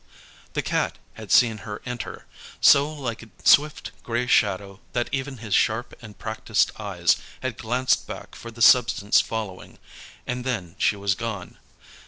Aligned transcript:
The 0.53 0.63
Cat 0.63 0.97
had 1.13 1.31
seen 1.31 1.59
her 1.59 1.79
enter, 1.85 2.25
so 2.59 2.91
like 2.91 3.21
a 3.21 3.29
swift 3.43 3.91
grey 4.01 4.25
shadow 4.25 4.79
that 4.93 5.09
even 5.11 5.37
his 5.37 5.53
sharp 5.53 5.93
and 6.01 6.17
practised 6.17 6.71
eyes 6.79 7.17
had 7.43 7.55
glanced 7.55 8.07
back 8.07 8.33
for 8.33 8.49
the 8.49 8.63
substance 8.63 9.21
following, 9.21 9.77
and 10.25 10.43
then 10.43 10.75
she 10.79 10.95
was 10.95 11.13
gone. 11.13 11.59